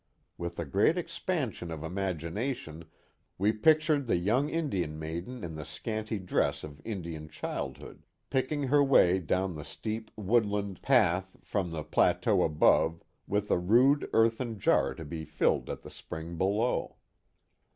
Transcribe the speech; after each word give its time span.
With 0.35 0.57
a 0.57 0.65
great 0.65 0.97
expansion 0.97 1.69
of 1.69 1.83
imagination 1.83 2.85
we 3.37 3.51
pictured 3.51 4.07
the 4.07 4.17
young 4.17 4.49
Indian 4.49 4.97
maiden 4.97 5.43
in 5.43 5.53
the 5.53 5.63
scanty 5.63 6.17
dress 6.17 6.63
of 6.63 6.81
Indian 6.83 7.29
childhood, 7.29 8.01
picking 8.31 8.63
her 8.63 8.83
way 8.83 9.19
down 9.19 9.53
the 9.53 9.63
steep 9.63 10.09
woodland 10.17 10.77
t 10.77 10.81
3S0 10.81 10.87
The 10.87 10.93
Mohawk 10.93 11.11
Valley 11.11 11.21
path 11.21 11.37
from 11.45 11.69
the 11.69 11.83
plateau 11.83 12.41
above, 12.41 13.03
with 13.27 13.51
a 13.51 13.59
rude 13.59 14.09
earthen 14.11 14.57
jar 14.57 14.95
to 14.95 15.05
be 15.05 15.23
filled 15.23 15.69
at 15.69 15.83
the 15.83 15.91
spring 15.91 16.35
below. 16.35 16.95